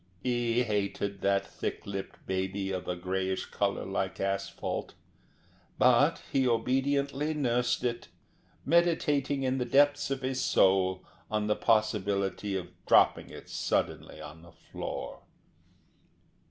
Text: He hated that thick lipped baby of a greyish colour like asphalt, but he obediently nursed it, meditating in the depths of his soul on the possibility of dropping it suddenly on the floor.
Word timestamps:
He 0.23 0.63
hated 0.63 1.21
that 1.21 1.45
thick 1.45 1.85
lipped 1.85 2.25
baby 2.25 2.71
of 2.71 2.87
a 2.87 2.95
greyish 2.95 3.45
colour 3.45 3.85
like 3.85 4.19
asphalt, 4.19 4.95
but 5.77 6.23
he 6.31 6.47
obediently 6.47 7.35
nursed 7.35 7.83
it, 7.83 8.07
meditating 8.65 9.43
in 9.43 9.59
the 9.59 9.63
depths 9.65 10.09
of 10.09 10.23
his 10.23 10.41
soul 10.43 11.03
on 11.29 11.45
the 11.45 11.55
possibility 11.55 12.55
of 12.55 12.69
dropping 12.87 13.29
it 13.29 13.47
suddenly 13.47 14.19
on 14.19 14.41
the 14.41 14.53
floor. 14.71 15.21